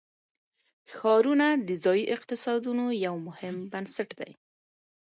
ښارونه 0.93 1.47
د 1.67 1.69
ځایي 1.83 2.03
اقتصادونو 2.15 2.85
یو 3.05 3.15
مهم 3.27 3.55
بنسټ 3.71 4.09
دی. 4.19 4.31